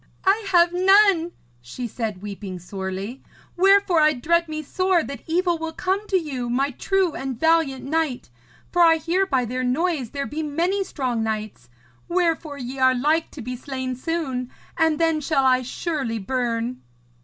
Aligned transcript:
'I 0.25 0.45
have 0.51 0.73
none,' 0.73 1.31
she 1.61 1.87
said, 1.87 2.23
weeping 2.23 2.57
sorely, 2.57 3.21
'wherefore 3.55 3.99
I 3.99 4.13
dread 4.13 4.49
me 4.49 4.63
sore 4.63 5.03
that 5.03 5.21
evil 5.27 5.59
will 5.59 5.73
come 5.73 6.07
to 6.07 6.17
you, 6.17 6.49
my 6.49 6.71
true 6.71 7.13
and 7.13 7.39
valiant 7.39 7.85
knight, 7.85 8.31
for 8.71 8.81
I 8.81 8.95
hear 8.95 9.27
by 9.27 9.45
their 9.45 9.63
noise 9.63 10.09
there 10.09 10.25
be 10.25 10.41
many 10.41 10.83
strong 10.83 11.21
knights, 11.23 11.69
wherefore 12.07 12.57
ye 12.57 12.79
are 12.79 12.95
like 12.95 13.29
to 13.29 13.43
be 13.43 13.55
slain 13.55 13.95
soon, 13.95 14.49
and 14.75 14.97
then 14.97 15.21
shall 15.21 15.45
I 15.45 15.61
surely 15.61 16.17
burn.' 16.17 16.81